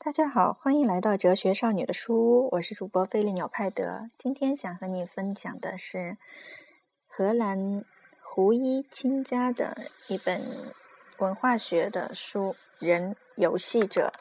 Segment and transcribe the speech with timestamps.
[0.00, 4.08] 大家好，欢迎来到哲学少女的书屋，我是主播菲利纽派德。
[4.16, 6.16] 今天想和你分享的是
[7.08, 7.84] 荷兰
[8.22, 9.76] 胡伊钦家的
[10.06, 10.40] 一本
[11.18, 12.54] 文化学的书
[12.86, 14.12] 《人游戏者》，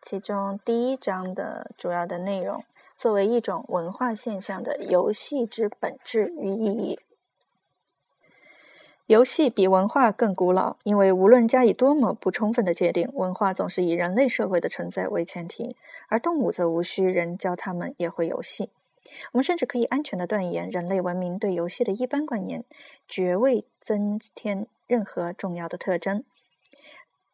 [0.00, 2.64] 其中第一章的主要的内容，
[2.96, 6.98] 作为一种文化现象的游戏之本质与意义。
[9.12, 15.76] 游戏比文化更古老，因为无论加以多么不充分的界定，文化总是以人类社会的存在为前提，
[16.08, 18.70] 而动物则无需人教它们也会游戏。
[19.32, 22.64] 我们甚至可以安全的断言，人类文明对游戏的一般观念
[23.06, 26.24] 绝未增添任何重要的特征。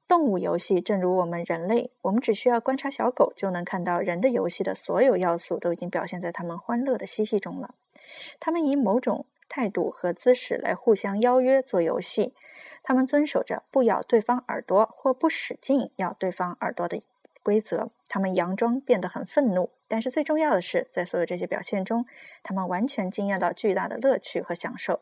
[0.09, 7.77] 动物游戏正如我们人类，我们只需要观察小狗，就能看到人的游戏的所有要素都已经表现在它们欢乐的嬉戏中了。
[8.41, 12.35] 它们以某种态度和姿势来互相邀约做游戏，
[12.83, 17.01] 他们遵守着不咬对方耳朵或不使劲咬对方耳朵的
[17.43, 17.91] 规则。
[18.09, 22.07] 他们佯装变得很愤怒，但是最重要的是，在所有这些表现中，
[22.43, 25.01] 他们完全惊艳到巨大的乐趣和享受。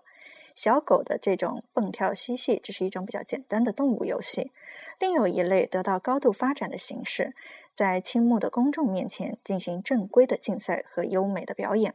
[0.55, 4.53] 小狗的这种蹦跳嬉戏，只是一种比较简单的动物游戏。
[4.99, 7.35] 另有一类得到高度发展的形式，
[7.75, 11.95] 在倾慕的公众面前进行正规的竞赛和优美的表演。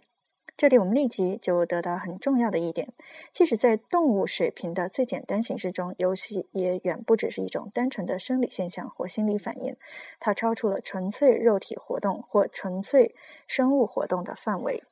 [0.62, 2.94] 这里我们立即就得到很重要的一点：
[3.32, 9.76] 即使在动物水平的最简单形式中，游戏也远不只是一种单纯的生理现象或心理反应，
[10.20, 13.16] 它超出了纯粹肉体活动或纯粹
[13.48, 14.84] 生物活动的范围。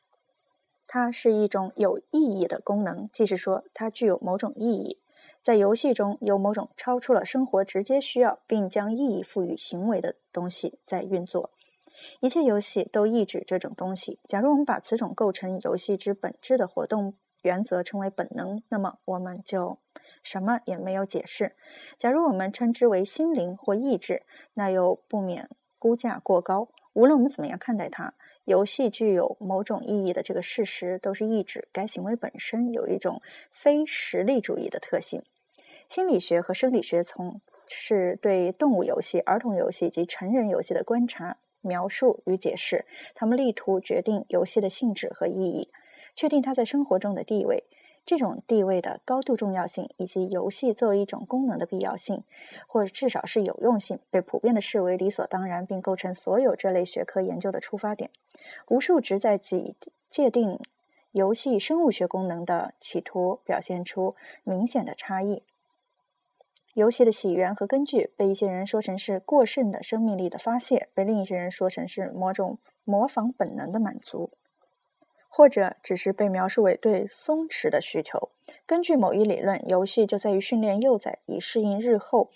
[0.88, 4.98] 它是一种有意义的功能，即是说，它具有某种意义。
[5.44, 11.52] 在游戏中有某种超出了生活直接需要，并将意义赋予行为的东西在运作。
[12.20, 14.20] 一切游戏都抑制这种东西。
[14.28, 19.78] 假如我们把此种构成游戏之本质的活动原则称为本能，那么我们就
[20.22, 21.56] 什么也没有解释。
[21.98, 26.70] 假如我们称之为心灵或意志，那又不免估价过高。
[26.94, 28.14] 无论我们怎么样看待它，
[28.44, 33.22] 游戏具有某种意义的这个事实，都是意指该行为本身有一种
[33.52, 35.24] 非实力主义的特性。
[35.88, 41.38] 心理学和生理学从是对动物游戏、儿童游戏及成人游戏的观察。
[41.62, 45.70] 描述与解释，他们力图决定游戏的性质和意义，
[46.16, 47.64] 确定它在生活中的地位，
[48.06, 52.24] 这种地位的高度重要性，以及游戏作为一种功能的必要性，
[52.68, 58.10] 或至少是有用性，被普遍的视为理所当然，并构成所有这类学科研究的出发点。
[58.68, 59.76] 无数旨在己
[60.10, 60.60] 界定
[61.12, 65.44] 游戏生物学功能的企图，表现出明显的差异。
[66.76, 74.32] 游戏的起源和根据被一些人说成是过剩的生命力的发泄，被另一些人说成是某种模仿本能的满足，
[75.28, 78.30] 或者只是被描述为对松弛的需求。
[78.66, 82.30] 根据某一理论，游戏就在于训练幼崽以适应日后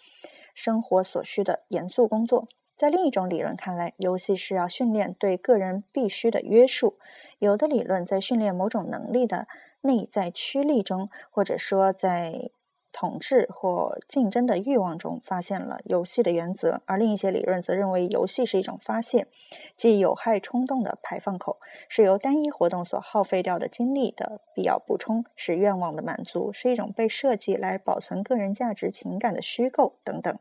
[0.53, 2.47] 生活所需的严肃工作。
[2.75, 6.97] 在另一种理论看来，游戏是要训练对个人必须的约束。
[7.37, 9.47] 有的理论在训练某种能力的
[9.81, 12.49] 内在驱力中，或者说在。
[12.93, 19.27] 统治或竞争的欲望中发现了游戏的原则，而另一些理论则认为游戏是一种发泄，
[19.75, 21.57] 即有害冲动的排放口，
[21.89, 30.37] 是由单一活动所耗费掉的精力的必要补充，是愿望的满足，是一种被设计来保存个人价值情感的虚构等等。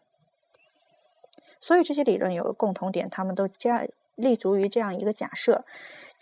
[1.59, 5.65] 所以这些理论有个共同点，他们都加立足于这样一个假设。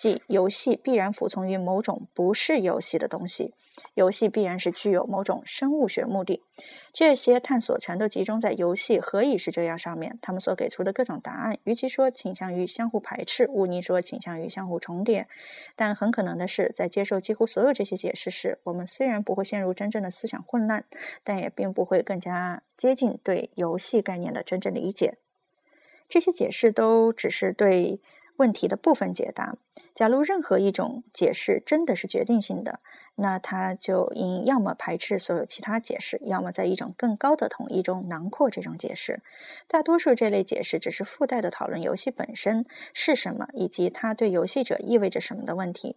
[0.01, 3.53] 即游戏必然服从于某种不是游戏的东西，
[3.93, 6.43] 游戏必然是具有某种生物学目的。
[6.91, 10.19] 这些探索全都集中在游戏何以是这样上面。
[10.23, 15.29] 他们所给出的各种答案，与其说倾向于相互排斥，无疑说倾向于相互重叠。
[15.77, 20.87] 但很可能的是，在接受几乎所有这些解释时，我们虽然不会陷入真正的思想混乱，
[21.23, 25.19] 但也并不会更加接近对游戏概念的真正理解。
[26.09, 28.01] 这些解释都只是对。
[28.37, 29.59] 问题的部分解答。
[30.01, 32.81] 假如任何一种解释真的是决定性的，
[33.17, 39.21] 那它就应要么排斥所有其他解释，要么在一种更高的统一中囊括这种解释。
[39.69, 42.65] 大多数这类解释只是附带的讨论游戏本身
[42.95, 45.97] 是什么，以及它对游戏者意味着什么的问题。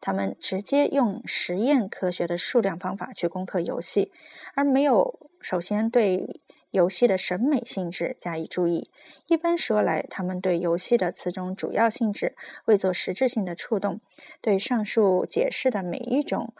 [0.00, 4.10] 他们直接用实验科学的数量方法去攻克游戏，
[4.54, 6.40] 而没有首先对。
[6.72, 8.90] 游戏的审美性质加以注意。
[9.28, 12.34] 一般说来，他们对游戏的此种主要性质
[12.64, 14.00] 未做实质性的触动。
[14.40, 16.52] 对上述解释的每一种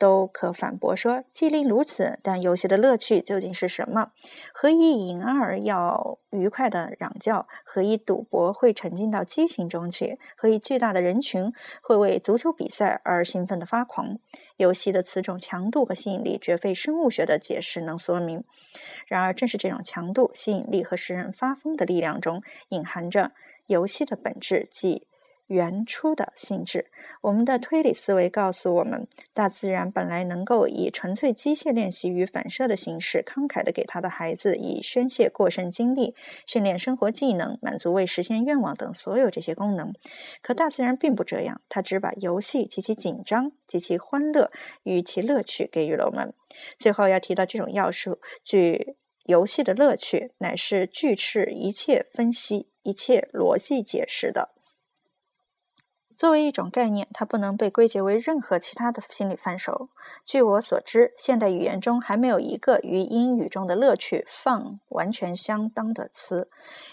[0.00, 4.12] 都可反驳说，既令如此，但游戏的乐趣究竟是什么？
[4.54, 7.46] 何以引二要愉快的嚷叫？
[7.64, 10.18] 何以赌博会沉浸到激情中去？
[10.38, 11.52] 何以巨大的人群
[11.82, 14.18] 会为足球比赛而兴奋的发狂？
[14.56, 18.42] 游戏的此种强度和吸引力，绝非生物学的解释能说明。
[19.06, 23.32] 然而，正是这种强度、吸引力和使人发疯的力量中，隐含着
[23.66, 25.06] 游戏的本质，即。
[25.50, 26.92] 原初的性质，
[27.22, 36.14] 我们的推理思维告诉我们，大自然本来能够以纯粹机械练习与反射的形式，慷慨地给他的孩子以宣泄过剩精力、
[36.46, 39.92] 训练生活技能、满足未实现愿望等所有这些功能。
[40.40, 44.52] 可大自然并不这样，它只把游戏及其紧张及其欢乐
[44.84, 46.32] 与其乐趣给予了我们。
[46.78, 48.94] 最后要提到这种要素：据
[49.24, 54.50] 游戏的乐趣乃是拒斥一切分析、一切逻辑解释的。
[56.20, 59.88] 作为一种概念，它不能被归结为任何其他的心理范畴。
[60.26, 66.50] 据我所知，现代语言中还没有一个与英语中的乐趣 “fun” 完全相当的词。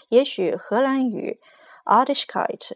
[0.08, 1.42] 也许荷兰语
[1.84, 2.72] “artigkeit”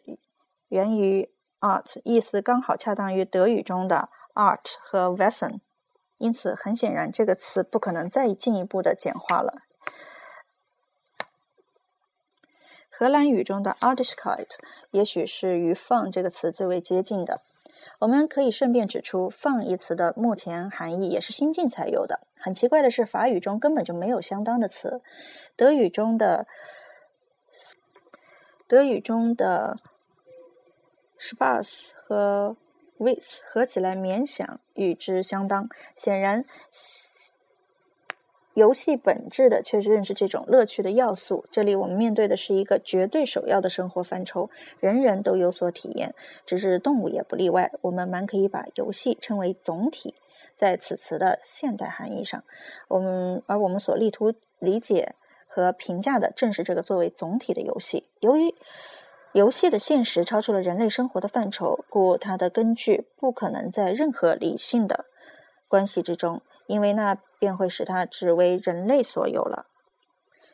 [0.68, 5.60] 源于 “art”，意思刚好恰当于德语中的 “art” 和 “wesen”，
[6.18, 9.62] 因此很显然，这个词不可能再进一步的简化了。
[12.94, 14.58] 荷兰语中的 a r t i s k i t
[14.90, 17.40] 也许是与 “fun” 这个词最为接近的。
[18.00, 22.20] 我们可以顺便指出，“fun” 一词的目前含义也是新近才有的。
[22.38, 25.00] 很奇怪的是，法语中根本就没有相当的词。
[25.56, 26.46] 德语中的
[28.68, 29.74] 德语中的
[31.18, 32.58] “spaß” 和
[32.98, 35.66] “witz” 合起来勉强与之相当。
[35.96, 36.44] 显然。
[38.54, 41.46] 游戏本质的却是认识这种乐趣的要素。
[41.50, 46.14] 这里我们面对的是一个绝对首要的生活范畴，人人都有所体验，
[46.44, 47.72] 只是动物也不例外。
[47.80, 50.14] 我们蛮可以把游戏称为总体，
[50.54, 52.44] 在此词的现代含义上，
[52.88, 55.14] 我们而我们所力图理解
[55.46, 58.08] 和评价的正是这个作为总体的游戏。
[58.20, 58.54] 由于
[59.32, 65.06] 游戏的现实超出了人类生活的范畴，故它的根据不可能在任何理性的
[65.68, 66.42] 关系之中。
[66.66, 69.66] 因为那便会使它只为人类所有了。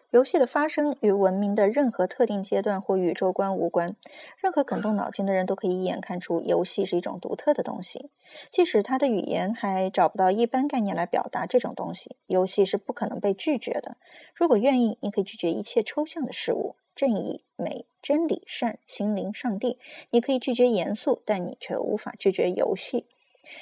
[0.08, 3.94] 游戏的发生与文明的任何特定阶段或宇宙观无关。
[4.38, 8.08] 任何肯动脑筋的人都可以一眼看出，游戏是一种独特的东西，
[8.48, 12.16] 即使他的语言还找不到一般概念来表达这种东西。
[12.26, 13.98] 游戏是不可能被拒绝的。
[14.34, 19.78] 如果愿意，你可以拒绝一切抽象的事物，正义、美、真理、善、心灵、上帝。
[20.10, 23.04] 你可以拒绝严肃，但你却无法拒绝游戏。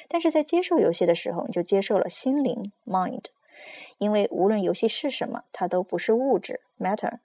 [0.09, 3.25] 但是在接受游戏的时候，你就接受了心灵 （mind），
[3.99, 7.19] 因为无论游戏是什么，它都不是物质 （matter）。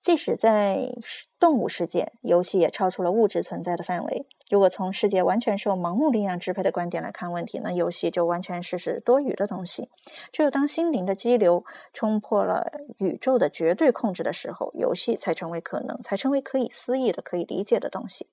[0.00, 0.94] 即使在
[1.40, 4.26] 动物世界，游戏也超出了物质存在的范围。
[4.48, 9.90] 如果从世界完全受盲目力量支配的观点来看问题，那游戏就完全是是多余的东西。
[10.32, 18.28] 只有当心灵的激流冲破了宇宙的绝对控制的时候，游戏才成为可能，才成为可以思议的、可以理解的东西。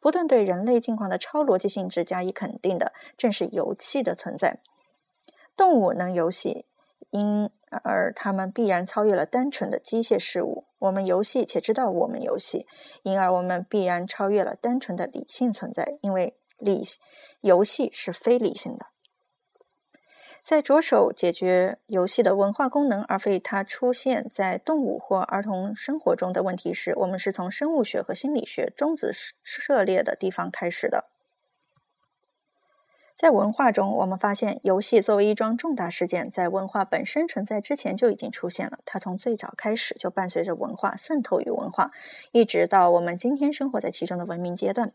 [0.00, 4.60] 不断对人类境况的超逻辑性质加以肯定的，正是游戏的存在。
[5.56, 6.66] 动物能游戏，
[7.10, 10.66] 因而它们必然超越了单纯的机械事物。
[10.78, 12.66] 我们游戏，且知道我们游戏，
[13.02, 16.82] 因而我们必然超越了单纯的理性存在，因为理
[17.40, 18.86] 游戏是非理性的。
[20.44, 29.10] 在着手解决游戏的文化功能，而非它出现在动物或儿童生活中的问题时，我们是从生物学和心理学中子
[29.42, 31.13] 涉猎的地方开始的。
[33.16, 38.80] 在文化中，我们发现游戏作为一桩重大事件，在文化本身存在之前就已经出现了。
[38.84, 41.92] 它从最早开始就伴随着文化渗透于文化，
[42.32, 44.92] 一直到我们今天生活在其中的文明阶段。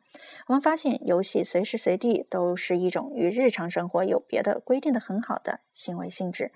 [0.48, 6.52] 我们发现，游戏随时随地都是一种与日常生活有别的、规定的很好的行为性质。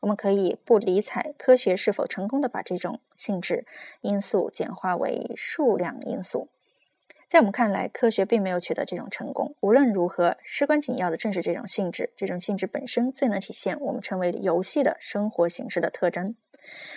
[0.00, 3.64] 我们可以不理睬科学是否成功的把这种性质
[4.00, 6.48] 因素简化为数量因素。
[7.28, 9.54] 在我们看来，科学并没有取得这种成功。
[9.60, 12.10] 无论如何，事关紧要的正是这种性质。
[12.16, 16.34] 这种性质本身最能体现我们称为游戏的生活形式的特征。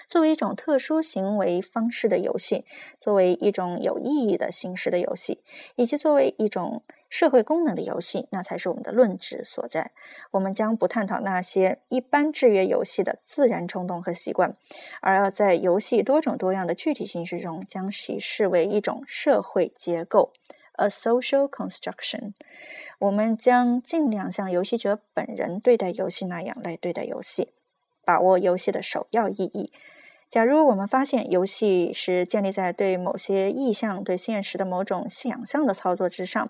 [0.07, 2.63] 作为一种特殊行为方式的游戏，
[2.97, 5.43] 作为一种有意义的形式的游戏，
[5.75, 9.91] 以及作为一种社会功能的游戏，那才是我们的论旨所在。
[10.31, 14.55] 我们将不探讨那些一般制约游戏的自然冲动和习惯，
[15.01, 20.31] 而要在游戏多种多样的具体形式中，将其视为一种社会结构
[20.77, 22.31] （a social construction）。
[22.97, 27.49] 我们将尽量像游戏者本人对待游戏那样来对待游戏。
[28.03, 29.71] 把握游戏的首要意义。
[30.31, 36.49] 假如我们发现游戏是建立在对某些意向、对现实的某种想象的操作之上，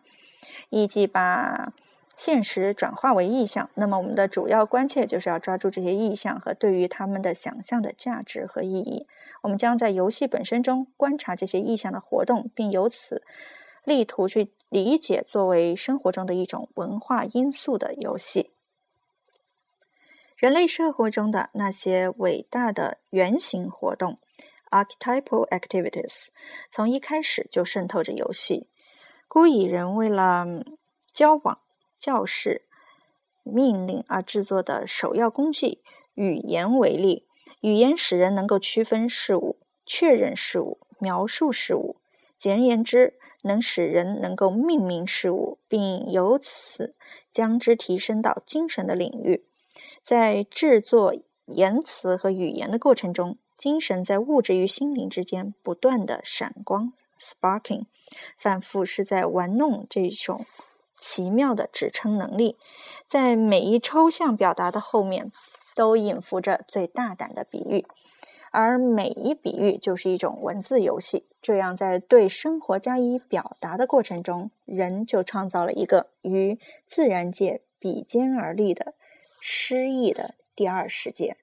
[0.70, 1.74] 以及把
[2.16, 9.08] 现实转化为意象，那么我们的主要关切就是要抓住这些意象和对于他们的想象的价值和意义。
[9.42, 13.24] 我们将在游戏本身中观察这些意象的活动，并由此
[13.84, 18.52] 力图去理解作为生活中的一种文化因素的游戏。
[20.42, 24.18] 人类社会中的那些伟大的原型活动
[24.72, 26.30] （archetypal activities）
[26.72, 28.68] 从一开始就渗透着游戏，
[29.28, 30.48] 故以人为了
[31.14, 31.60] 交往。
[32.00, 32.66] 教士
[33.44, 35.84] 命令而制作的首要工具
[36.16, 37.28] 语言为例，
[37.60, 41.98] 语言使人能够区分事物、确认事物、描述事物。
[42.40, 46.96] 简而言之，能使人能够命名事物，并由此
[47.32, 49.46] 将之提升到精神的领域。
[50.02, 57.86] 在制作言辞和语言的过程中，精神在物质与心灵之间不断的闪光 （sparking），
[58.38, 60.46] 反复是在玩弄这种。
[61.04, 62.60] 奇妙的指称能力，
[63.08, 65.32] 在每一抽象表达的后面，
[65.74, 67.88] 都隐伏着最大胆的比喻，
[68.52, 71.26] 而每一比喻就是一种文字游戏。
[71.42, 78.94] 这样，在对生活加以表达的过程中，人就创造了一个与自然界比肩而立的
[79.42, 81.36] 诗意的第二世界。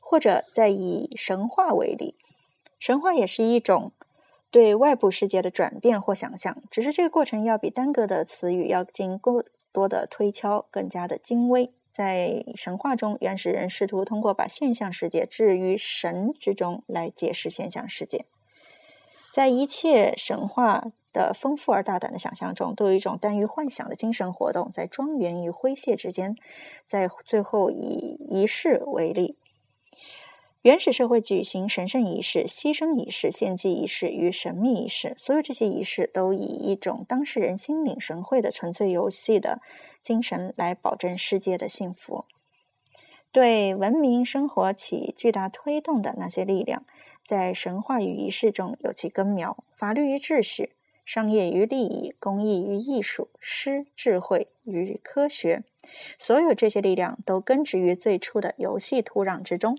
[0.00, 2.16] 或者，再以神话为例，
[2.78, 3.92] 神话也是一种。
[4.48, 11.74] 对外部世界的转变或想象，只是这个过程要比单个的词语要经过多的推敲，更加的精微。
[11.92, 18.24] 在神话中，原始人试图通过把现象世界置于神之中来解释现象世界。
[19.36, 26.36] 在一切神话的丰富而大胆的想象中，都有一种耽于幻想的精神活动，在庄园与诙谐之间。
[26.86, 29.36] 在最后以仪式为例。
[30.62, 39.60] 原始社会举行神圣仪式、牺牲仪式、献祭仪式与神秘仪式，所有这些仪式都以一种当事人心领神会的纯粹游戏的
[40.02, 42.24] 精神来保证世界的幸福。
[43.32, 46.86] 对文明生活起巨大推动的那些力量，
[47.26, 49.64] 在神话与仪式中有其根苗。
[49.74, 55.64] 法律与秩序、商业与利益、公益与艺术、诗、智慧与科学，
[56.18, 59.76] 所有这些力量都根植于最初的游戏土壤之中。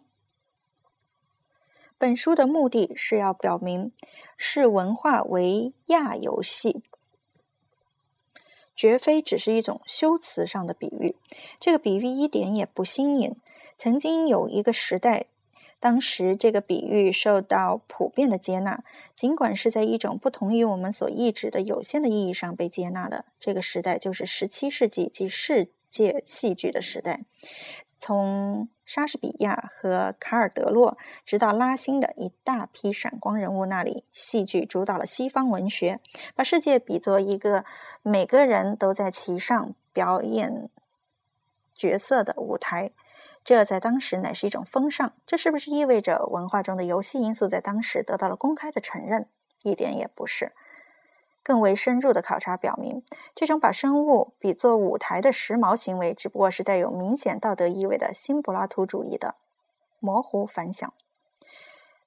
[1.98, 3.92] 本书的目的是要表明，
[4.36, 6.84] 视文化为亚游戏，
[8.76, 11.16] 绝非只是一种修辞上的比喻。
[11.60, 13.36] 这个比喻一点也不新颖。
[13.80, 15.26] 曾经有一个时代，
[15.80, 18.84] 当时这个比喻受到普遍的接纳，
[19.16, 23.26] 尽管是在一种不同于我们所意指的有限的意义上被接纳的。
[23.40, 27.22] 这个时代就是十七世纪及世界戏剧的时代。
[28.00, 36.00] 从莎士比亚和卡尔德洛，直到拉辛的一大批闪光人物那里，戏剧主导了西方文学，
[36.36, 37.66] 把世界比作一个
[38.04, 40.70] 每个人都在其上表演
[41.76, 42.92] 角色的舞台。
[43.48, 45.14] 这在当时乃是一种风尚。
[45.26, 49.30] 这是不是意味着文化中的游戏因素在当时得到了公开的承认？
[49.64, 50.52] 一点也不是。
[51.44, 59.36] 更为深入的考察表明，这种把生物比作舞台的时髦行为，只不过是带有明显道德意味的新柏拉图主义的
[60.02, 60.94] 模糊反响。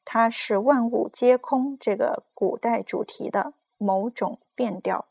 [0.05, 5.07] 它是万物皆空这个古代主题的某种变调。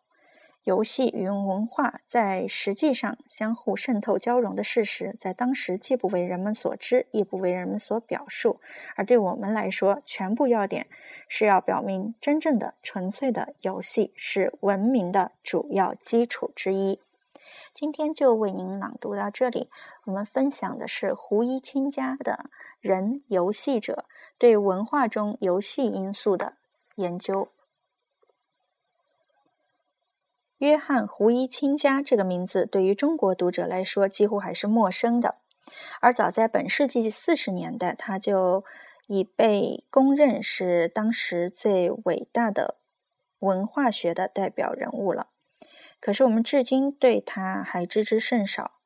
[0.63, 8.59] 游戏与文化在实际上相互渗透交融的事实，在当时既不为人们所知，亦不为人们所表述。
[8.95, 10.87] 而对我们来说，全部要点
[11.27, 16.99] 是要表明，真正的、纯粹的游戏是文明的主要基础之一。
[17.73, 19.67] 今天就为您朗读到这里。
[20.05, 22.33] 我们分享的是胡一清家的
[22.81, 24.05] 《人游戏者》
[24.37, 26.53] 对文化中游戏因素的
[26.95, 27.47] 研究。
[30.59, 35.35] 约翰·胡一清家这个名字对于中国读者来说几乎还是陌生的，
[36.01, 38.65] 而早在本世纪四十年代，他就
[39.07, 42.75] 已被公认是当时最伟大的
[43.39, 45.27] 文化学的代表人物了。
[46.01, 48.78] 可是我们至今对他还知之甚少。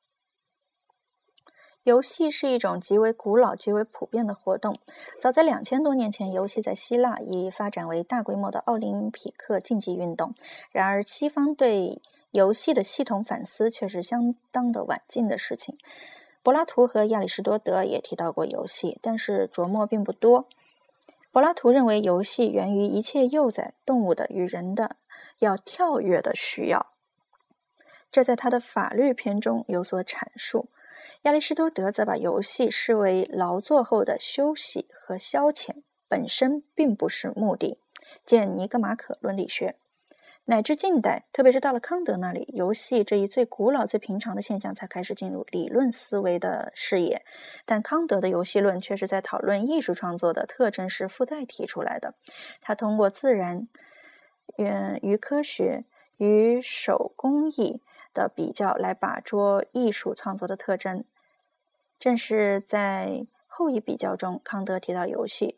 [1.83, 4.79] 游戏是一种极为古老、极为普遍的活动。
[5.19, 10.33] 早在两千多年前，游戏在希腊已发展为大规模的奥林匹克竞技运动。
[10.71, 15.77] 然而，西方对游戏的系统反思却是相当的晚近的事情。
[16.41, 20.47] 柏拉图和亚里士多德也提到过游戏，但是琢磨并不多。
[21.33, 24.95] 柏拉图认为，游戏源于一切幼崽动物的与人的
[25.39, 26.93] 要跳跃的需要，
[28.09, 30.69] 这在他的法律篇中有所阐述。
[31.23, 37.79] 亚里士多德则把游戏视为劳作后的休息和消遣，本身并不是目的。
[38.25, 39.69] 见《尼格马可伦理学》。
[40.43, 47.21] 乃至近代，特别是到了康德那里，游戏这一最古老、最平常的现象才开始进入理论思维的视野。
[47.65, 52.15] 但康德的游戏论却是在讨论艺术创作的特征时附带提出来的。
[52.59, 53.69] 他通过自然、
[54.57, 54.67] 与
[55.01, 55.85] 与科学、
[56.19, 57.81] 与手工艺
[58.13, 61.05] 的比较来把捉艺术创作的特征。
[62.03, 65.57] 正是在后一比较中，康德提到游戏，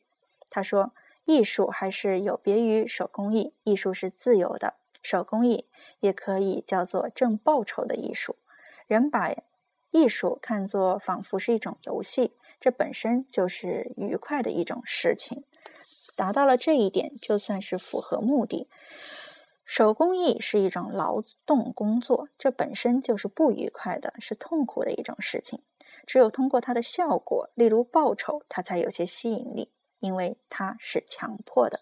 [0.51, 0.93] 他说。
[1.27, 5.65] 艺术还是有别于手工艺，艺术是自由的，手工艺
[6.01, 8.35] 也可以叫做挣报酬的艺术。
[8.85, 9.33] 人把
[9.89, 15.43] 艺术看作仿佛是一种游戏，这本身就是愉快的一种事情。
[16.15, 18.69] 达到了这一点，就算是符合目的。
[19.65, 25.63] 手工艺是一种劳动工作，这本身就是不愉快的，是痛苦的一种事情。
[26.05, 29.71] 只有通过它的效果，例如报酬，它才有些吸引力。
[29.99, 31.79] 因为它是强迫的，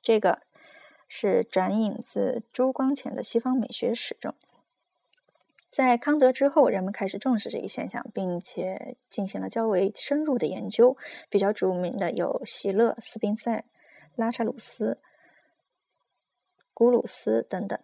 [0.00, 0.40] 这个
[1.06, 4.34] 是转引自朱光潜的《西方美学史》中。
[5.70, 10.96] 在康德之后，人们开始重视这一现象，并且进行了较为深入的研究。
[11.28, 13.64] 比较著名的有席勒、斯宾塞、
[14.16, 14.98] 拉查鲁斯、
[16.72, 17.78] 古鲁斯等等。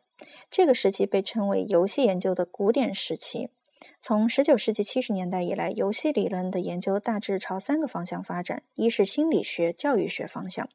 [0.51, 3.51] 这个时期被称为游戏研究的古典时期。
[4.01, 10.69] 从19世纪70年代以来，游戏理论的研究大致朝三个方向发展：一是心理学、教育学方向，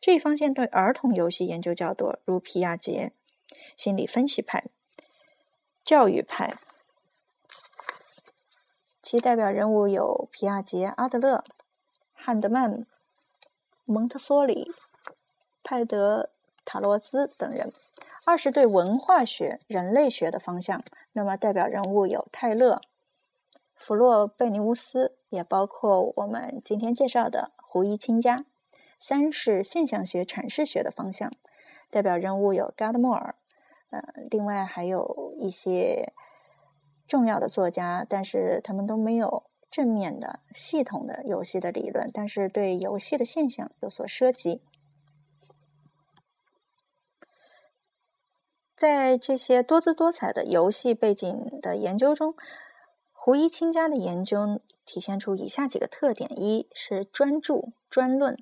[0.00, 3.10] 这一方向对儿童游戏研究较多，如皮亚杰；
[3.76, 4.64] 心理分析派、
[5.84, 6.54] 教育派，
[9.02, 11.44] 其代表人物有皮亚杰、阿德勒、
[12.12, 12.86] 汉德曼、
[13.84, 14.70] 蒙特梭利、
[15.64, 16.30] 派德
[16.64, 17.72] 塔罗兹等人。
[18.24, 22.80] 二是对文化学、人类学的方向，那么代表人物有泰勒、
[23.74, 28.44] 弗洛贝尼乌斯，也包括我们今天介绍的胡一清家。
[29.00, 31.32] 三是现象学、阐释学的方向，
[31.90, 33.34] 代表人物有加德莫尔，
[33.90, 34.00] 呃，
[34.30, 36.12] 另外还有一些
[37.08, 44.62] 重要的作家，但是他们都没有正面的、系统的游戏的理论，但是对游戏的现象有所涉及。
[48.82, 52.34] 在这些多姿多彩的游戏背景的研究中，
[53.12, 58.34] 胡一清家的研究体现出以下几个特点：一是专注专论；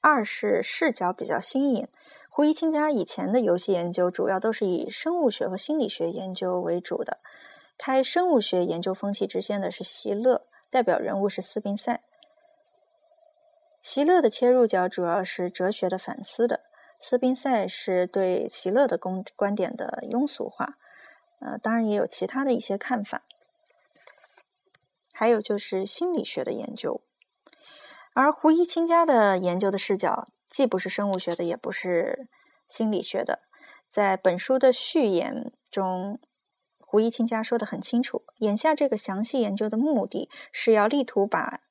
[0.00, 1.86] 二是视角比较新颖。
[2.30, 7.18] 胡一清家以前的游戏研究主要都是以生物学和心理学研究为主的，
[7.76, 12.02] 开生物学研究风气之先的是席勒，代表人物是斯宾塞。
[13.82, 16.67] 席勒的切入角主要是哲学的反思的。
[17.00, 20.78] 斯宾塞是对席勒的观观点的庸俗化，
[21.40, 23.22] 呃，当然也有其他的一些看法。
[25.12, 27.00] 还有就是心理学的研究，
[28.14, 32.28] 而胡一清家的研究的视角既不是生物学的，也不是
[32.68, 33.40] 心理学的。
[33.88, 36.20] 在本书的序言中，
[36.78, 41.62] 胡一清家说的很清楚，眼下这个详细研究的目的是要力图把。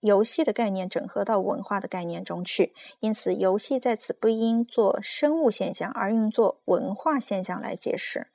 [0.00, 8.28] 游戏的概念整合到文化的概念中去，因此游戏在此不应做生物现象，而应做文化现象来解释。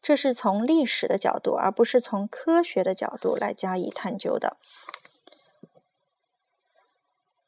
[0.00, 4.56] 这是从历史的角度，而不是从科学的角度来加以探究的。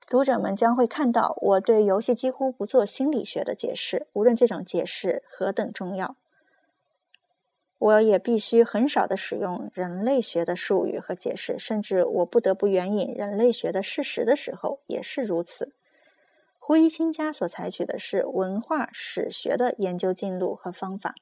[0.07, 6.15] 读者们将会看到，我对游戏几乎不做心理学的解释，无论这种解释何等重要。
[7.79, 15.75] 我也必须很少的使用人类学的术语和解释，甚至我不得不援引人类学的事实的时候也是如此。
[16.59, 21.15] 胡一清家所采取的是文化史学的研究进路和方法，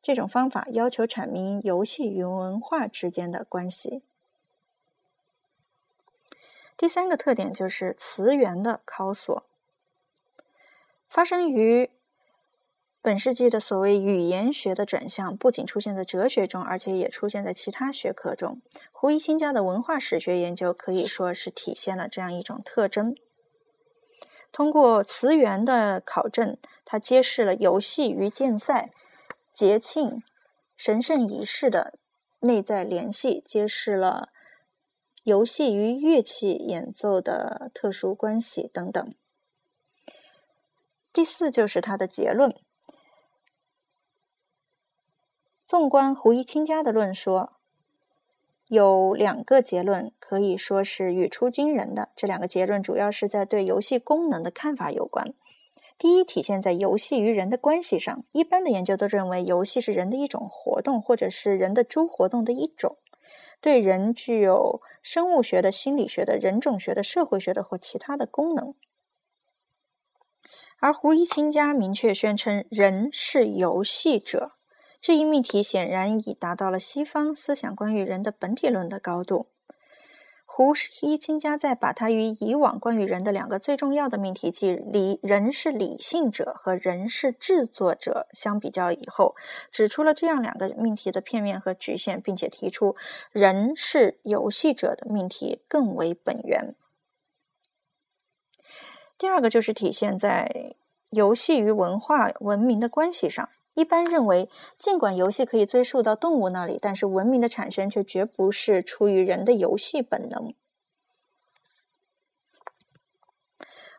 [0.00, 4.02] 这种方法要求阐明游戏与文化之间的关系。
[6.76, 9.44] 第三个特点就是词源的考索，
[11.08, 11.90] 发生于。
[13.02, 18.62] 本世纪的所谓语言学的转向，不仅出现在哲学中，而且也出现在其他学科中。
[18.92, 23.16] 胡一新家的文化史学研究可以说是体现了这样一种特征。
[24.52, 28.92] 通过词源的考证，他揭示了游戏与竞赛、
[29.52, 30.22] 节庆、
[30.76, 31.98] 神圣仪式的
[32.38, 34.28] 内在联系，揭示了
[35.24, 39.12] 游戏与乐器演奏的特殊关系等等。
[41.12, 42.54] 第四就是他的结论。
[45.72, 47.54] 纵观胡一清家的论说，
[48.66, 52.10] 有两个结论可以说是语出惊人的。
[52.14, 55.32] 这两个结论主要是在对游戏功能的看法有关。
[55.96, 58.22] 第一，体现在游戏与人的关系上。
[58.32, 62.98] 一般的研究都认为，游戏是人的一种活动，或者是人的诸活动的一种。
[63.62, 68.74] 对人具有生物学的、心理学的、人种学的、社会学的或其他的功能。
[70.80, 74.50] 而胡一清家明确宣称人是游戏者，
[75.02, 79.48] 这一命题显然已达到了西方思想关于人的本体论的高度。
[80.44, 89.34] 胡一清家在把它与以往关于人的两个最重要的命题，即理人是理性者和人是制作者相比较以后，
[89.72, 92.94] 指出了这样两个命题的片面和局限，并且提出
[93.32, 96.76] 人是游戏者的命题更为本源。
[99.18, 100.76] 第二个就是体现在
[101.10, 103.48] 游戏与文化文明的关系上。
[103.74, 110.54] 一般认为，尽管游戏可以追溯到动物那里，但是文明的产生却绝不是出于人的游戏本能。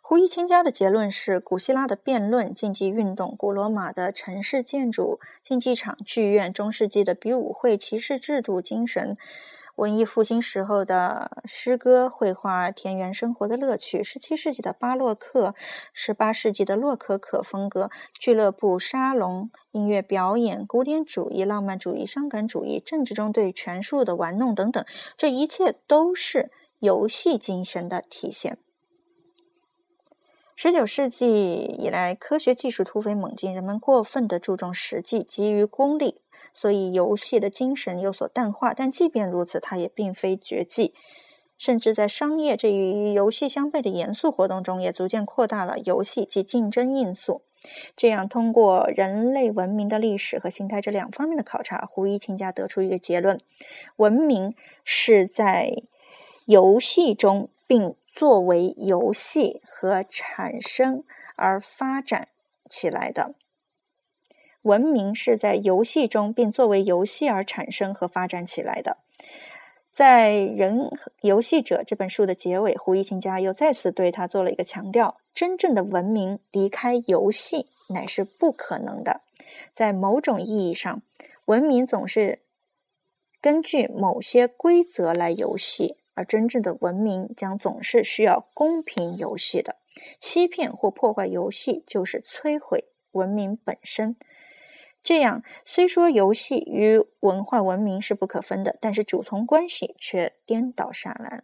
[0.06, 9.18] 胡一清家的结论是：古希腊的辩论、竞技运动、古罗马的城市建筑、竞技场、剧院、中世纪的比武会、骑士制度精神。
[9.76, 15.56] 文艺复兴时候的诗歌、绘画、田园生活的乐趣，十七世纪的巴洛克、
[15.92, 24.86] 十八世纪的洛可可风格、俱乐部、沙龙、音乐表演、古典主义、浪漫主义、伤感主义、政治中对权术的玩弄等等，
[25.18, 28.60] 这一切都是游戏精神的体现。
[30.56, 36.22] 十九世纪以来，科学技术突飞猛进，人们过分的注重实际，急于功利。
[36.54, 40.94] 所以，游戏的精神有所淡化，但即便如此，它也并非绝迹。
[41.58, 47.44] 甚至在商业这与游戏相悖的严肃活动中，也逐渐扩大了游戏及竞争因素。
[47.96, 53.40] 这样，通过人类文明的历史和形态这两方面的考察，胡一清家得出一个结论：
[53.96, 55.84] 文明是在
[56.46, 61.06] 游戏中，并作为游戏和产生
[61.38, 62.28] 而发展
[62.70, 63.36] 起来的。
[64.64, 68.98] 文明是在游戏中，并作为游戏而产生和发展起来的。
[69.92, 70.90] 在《人
[71.22, 79.22] 游戏者》这本书的结尾，胡一清家又再次对他做了一个强调：真正的文明离开游戏乃是不可能的。
[79.72, 81.04] 在某种意义上，
[81.46, 82.40] 文明总是
[83.40, 89.76] 根据某些规则来游戏，而真正的文明将总是需要公平游戏的。
[90.18, 94.16] 欺骗或破坏游戏，就是摧毁文明本身。
[95.04, 101.44] 这样，虽说游戏与文化文明是不可分的，但是主从关系却颠倒下来。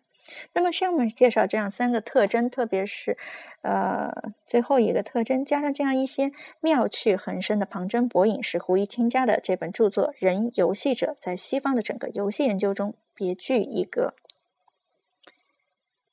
[0.53, 3.17] 那么，下面介绍这样三个特征，特别是，
[3.61, 4.11] 呃，
[4.45, 14.13] 最后一个特征，加上这样一些妙趣横生的旁征博引，使胡一清家的这本著作《人游戏者》在西方的整个游戏研究中别具一格。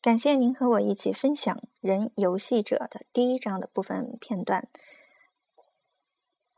[0.01, 4.69] 感谢您和我一起分享《人游戏者》的第一章的部分片段。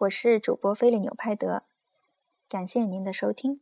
[0.02, 1.64] 我是主播菲利纽派德，
[2.48, 3.60] 感谢您的收听。